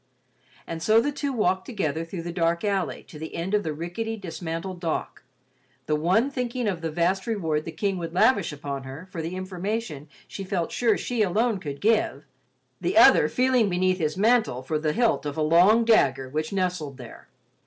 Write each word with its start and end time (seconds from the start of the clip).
And 0.65 0.81
so 0.81 0.99
the 0.99 1.11
two 1.11 1.31
walked 1.31 1.67
together 1.67 2.03
through 2.03 2.23
the 2.23 2.31
dark 2.31 2.63
alley 2.63 3.03
to 3.03 3.19
the 3.19 3.35
end 3.35 3.53
of 3.53 3.61
the 3.61 3.71
rickety, 3.71 4.17
dismantled 4.17 4.79
dock; 4.79 5.21
the 5.85 5.95
one 5.95 6.31
thinking 6.31 6.67
of 6.67 6.81
the 6.81 6.89
vast 6.89 7.27
reward 7.27 7.65
the 7.65 7.71
King 7.71 7.99
would 7.99 8.11
lavish 8.11 8.51
upon 8.51 8.81
her 8.81 9.05
for 9.11 9.21
the 9.21 9.35
information 9.35 10.09
she 10.27 10.43
felt 10.43 10.71
sure 10.71 10.97
she 10.97 11.21
alone 11.21 11.59
could 11.59 11.79
give; 11.81 12.25
the 12.81 12.97
other 12.97 13.29
feeling 13.29 13.69
beneath 13.69 13.99
his 13.99 14.17
mantle 14.17 14.63
for 14.63 14.79
the 14.79 14.93
hilt 14.93 15.23
of 15.23 15.37
a 15.37 15.41
long 15.43 15.85
dagger 15.85 16.27
which 16.27 16.51
nestled 16.51 16.97
there. 16.97 17.27